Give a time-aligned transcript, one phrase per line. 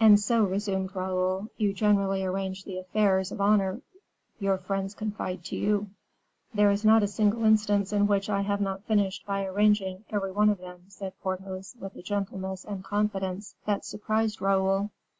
[0.00, 3.80] "And so," resumed Raoul, "you generally arrange the affairs of honor
[4.40, 5.90] your friends confide to you."
[6.52, 10.32] "There is not a single instance in which I have not finished by arranging every
[10.32, 14.90] one of them," said Porthos, with a gentleness and confidence that surprised Raoul.